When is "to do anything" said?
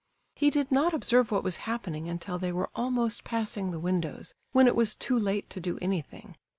5.51-6.37